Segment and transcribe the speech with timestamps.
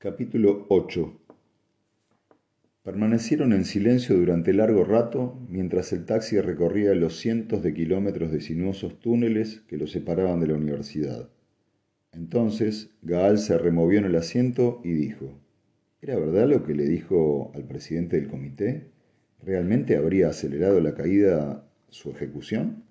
[0.00, 1.20] Capítulo 8
[2.84, 8.40] Permanecieron en silencio durante largo rato mientras el taxi recorría los cientos de kilómetros de
[8.40, 11.28] sinuosos túneles que lo separaban de la universidad.
[12.12, 15.40] Entonces Gaal se removió en el asiento y dijo,
[16.00, 18.92] ¿Era verdad lo que le dijo al presidente del comité?
[19.42, 22.84] ¿Realmente habría acelerado la caída su ejecución?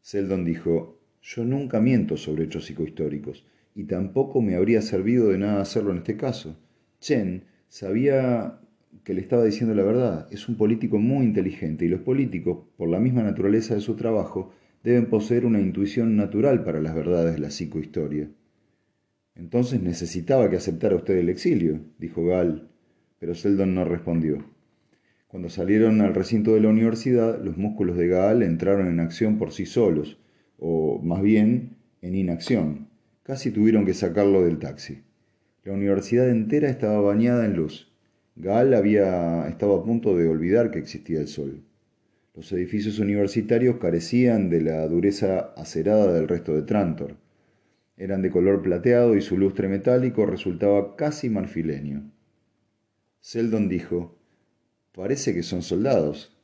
[0.00, 5.62] Seldon dijo, yo nunca miento sobre hechos psicohistóricos y tampoco me habría servido de nada
[5.62, 6.56] hacerlo en este caso.
[7.00, 8.60] Chen sabía
[9.04, 10.28] que le estaba diciendo la verdad.
[10.30, 14.52] Es un político muy inteligente y los políticos, por la misma naturaleza de su trabajo,
[14.84, 18.28] deben poseer una intuición natural para las verdades de la psicohistoria.
[19.34, 22.68] Entonces necesitaba que aceptara usted el exilio, dijo Gall,
[23.18, 24.44] pero Seldon no respondió.
[25.28, 29.52] Cuando salieron al recinto de la universidad, los músculos de Gaal entraron en acción por
[29.52, 30.18] sí solos,
[30.58, 32.91] o más bien en inacción.
[33.22, 35.02] Casi tuvieron que sacarlo del taxi.
[35.64, 37.92] La universidad entera estaba bañada en luz.
[38.34, 41.62] Gaal había estado a punto de olvidar que existía el sol.
[42.34, 47.16] Los edificios universitarios carecían de la dureza acerada del resto de Trantor.
[47.96, 52.10] Eran de color plateado y su lustre metálico resultaba casi marfileño.
[53.20, 54.18] Seldon dijo,
[54.92, 56.36] Parece que son soldados.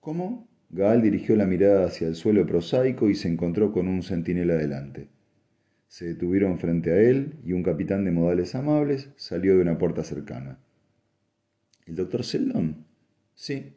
[0.00, 0.48] ¿Cómo?
[0.68, 5.08] Gaal dirigió la mirada hacia el suelo prosaico y se encontró con un centinela delante.
[5.94, 10.02] Se detuvieron frente a él y un capitán de modales amables salió de una puerta
[10.02, 10.58] cercana.
[11.86, 12.84] ¿El doctor Seldon?
[13.36, 13.74] Sí.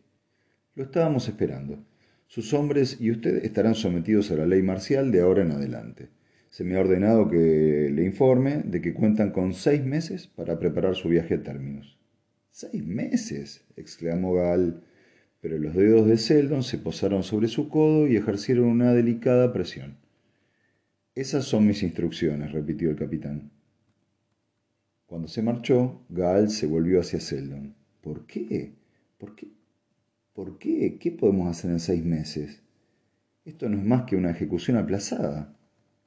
[0.73, 1.85] Lo estábamos esperando.
[2.25, 6.09] Sus hombres y usted estarán sometidos a la ley marcial de ahora en adelante.
[6.49, 10.95] Se me ha ordenado que le informe de que cuentan con seis meses para preparar
[10.95, 11.99] su viaje a términos.
[12.49, 13.63] ¿Seis meses?
[13.75, 14.81] exclamó Gaal,
[15.39, 20.06] pero los dedos de Seldon se posaron sobre su codo y ejercieron una delicada presión.
[21.17, 23.49] Esas son mis instrucciones, repitió el capitán.
[25.07, 27.73] Cuando se marchó, Gaal se volvió hacia Seldon.
[28.01, 28.75] ¿Por qué?
[29.17, 29.47] ¿Por qué?
[30.33, 30.99] ¿Por qué?
[30.99, 32.61] ¿Qué podemos hacer en seis meses?
[33.45, 35.57] Esto no es más que una ejecución aplazada.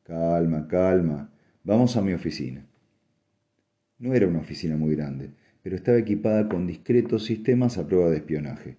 [0.05, 1.33] Calma, calma.
[1.65, 2.65] Vamos a mi oficina.
[3.99, 5.33] No era una oficina muy grande,
[5.65, 8.77] pero estaba equipada con discretos sistemas a prueba de espionaje.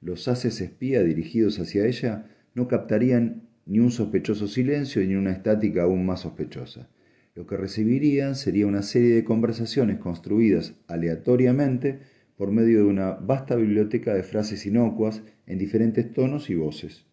[0.00, 5.82] Los haces espía dirigidos hacia ella no captarían ni un sospechoso silencio ni una estática
[5.82, 6.88] aún más sospechosa.
[7.34, 12.00] Lo que recibirían sería una serie de conversaciones construidas aleatoriamente
[12.36, 17.06] por medio de una vasta biblioteca de frases inocuas en diferentes tonos y voces.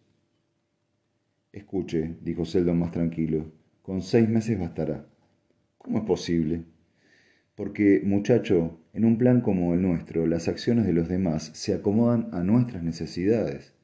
[1.52, 5.06] Escuche, dijo Seldon más tranquilo, con seis meses bastará.
[5.78, 6.64] ¿Cómo es posible?
[7.54, 12.28] Porque, muchacho, en un plan como el nuestro, las acciones de los demás se acomodan
[12.32, 13.74] a nuestras necesidades.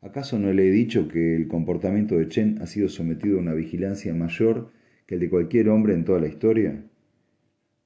[0.00, 3.54] ¿Acaso no le he dicho que el comportamiento de Chen ha sido sometido a una
[3.54, 4.70] vigilancia mayor
[5.06, 6.84] que el de cualquier hombre en toda la historia?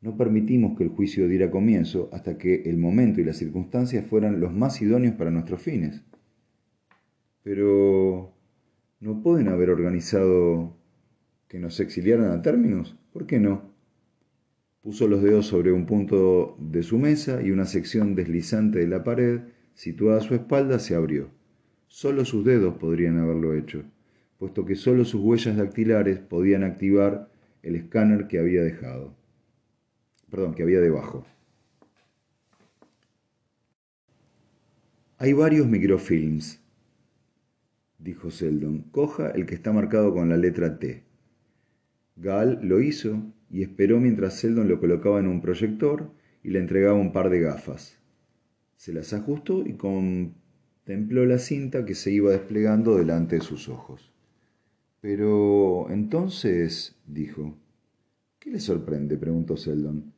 [0.00, 4.41] No permitimos que el juicio diera comienzo hasta que el momento y las circunstancias fueran
[4.41, 6.03] los más idóneos para nuestros fines.
[7.43, 8.34] Pero...
[9.03, 10.77] ¿no pueden haber organizado
[11.49, 12.97] que nos exiliaran a términos?
[13.12, 13.73] ¿Por qué no?
[14.81, 19.03] Puso los dedos sobre un punto de su mesa y una sección deslizante de la
[19.03, 19.41] pared,
[19.75, 21.31] situada a su espalda, se abrió.
[21.93, 23.85] Solo sus dedos podrían haberlo hecho,
[24.39, 27.31] puesto que solo sus huellas dactilares podían activar
[27.63, 29.15] el escáner que había dejado.
[30.31, 31.27] Perdón, que había debajo.
[35.19, 36.63] Hay varios microfilms,
[37.99, 38.85] dijo Seldon.
[38.91, 41.05] Coja el que está marcado con la letra T.
[42.17, 46.11] Gaal lo hizo y esperó mientras Seldon lo colocaba en un proyector
[46.43, 47.99] y le entregaba un par de gafas.
[48.77, 50.41] Se las ajustó y con
[50.84, 54.12] templó la cinta que se iba desplegando delante de sus ojos.
[55.00, 57.56] Pero entonces, dijo.
[58.38, 59.16] ¿Qué le sorprende?
[59.16, 60.12] preguntó Seldon.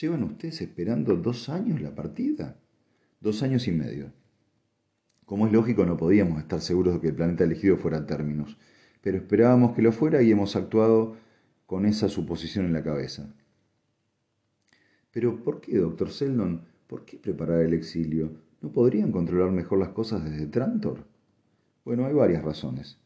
[0.00, 2.58] ¿Llevan ustedes esperando dos años la partida?
[3.20, 4.12] Dos años y medio.
[5.24, 8.58] Como es lógico, no podíamos estar seguros de que el planeta elegido fuera términos,
[9.00, 11.16] pero esperábamos que lo fuera y hemos actuado
[11.66, 13.34] con esa suposición en la cabeza.
[15.10, 16.62] Pero ¿por qué, doctor Seldon?
[16.86, 18.45] ¿Por qué preparar el exilio?
[18.66, 21.06] ¿No podrían controlar mejor las cosas desde Trantor?
[21.84, 22.98] Bueno, hay varias razones.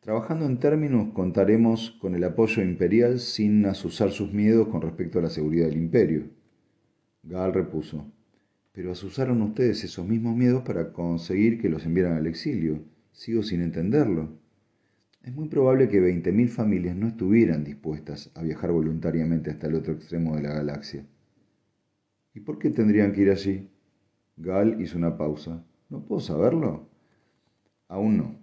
[0.00, 5.22] Trabajando en términos, contaremos con el apoyo imperial sin asusar sus miedos con respecto a
[5.22, 6.24] la seguridad del imperio.
[7.22, 8.04] Gaal repuso.
[8.72, 12.82] Pero asusaron ustedes esos mismos miedos para conseguir que los enviaran al exilio.
[13.12, 14.28] Sigo sin entenderlo.
[15.22, 19.94] Es muy probable que 20.000 familias no estuvieran dispuestas a viajar voluntariamente hasta el otro
[19.94, 21.06] extremo de la galaxia.
[22.34, 23.70] ¿Y por qué tendrían que ir allí?
[24.38, 25.64] Gal hizo una pausa.
[25.88, 26.88] ¿No puedo saberlo?
[27.88, 28.38] Aún no,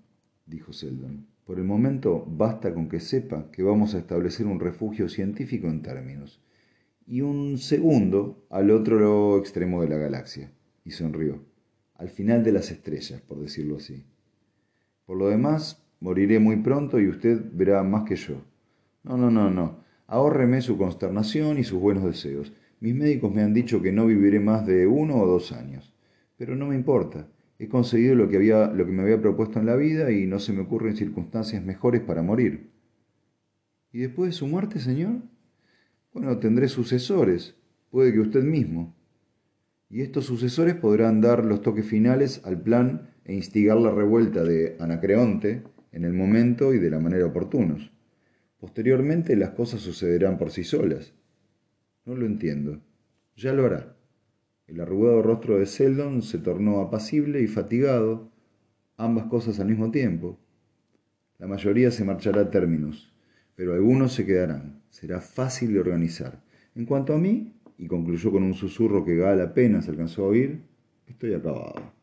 [0.45, 1.27] dijo Seldon.
[1.45, 5.81] Por el momento basta con que sepa que vamos a establecer un refugio científico en
[5.81, 6.41] términos.
[7.07, 10.51] y un segundo al otro extremo de la galaxia,
[10.83, 11.39] y sonrió,
[11.95, 14.05] al final de las estrellas, por decirlo así.
[15.05, 18.41] Por lo demás, moriré muy pronto y usted verá más que yo.
[19.03, 19.83] No, no, no, no.
[20.07, 22.51] Ahórreme su consternación y sus buenos deseos.
[22.85, 25.91] Mis médicos me han dicho que no viviré más de uno o dos años.
[26.37, 27.27] Pero no me importa.
[27.57, 30.37] He conseguido lo que, había, lo que me había propuesto en la vida y no
[30.37, 32.69] se me ocurren circunstancias mejores para morir.
[33.91, 35.13] ¿Y después de su muerte, señor?
[36.13, 37.55] Bueno, tendré sucesores,
[37.89, 38.95] puede que usted mismo.
[39.89, 44.77] Y estos sucesores podrán dar los toques finales al plan e instigar la revuelta de
[44.79, 47.91] Anacreonte en el momento y de la manera oportunos.
[48.59, 51.15] Posteriormente las cosas sucederán por sí solas.
[52.05, 52.81] No lo entiendo.
[53.35, 53.95] Ya lo hará.
[54.67, 58.31] El arrugado rostro de Seldon se tornó apacible y fatigado,
[58.97, 60.39] ambas cosas al mismo tiempo.
[61.39, 63.11] La mayoría se marchará a términos,
[63.55, 64.81] pero algunos se quedarán.
[64.89, 66.41] Será fácil de organizar.
[66.75, 70.61] En cuanto a mí, y concluyó con un susurro que Gal apenas alcanzó a oír,
[71.07, 71.94] estoy acabado.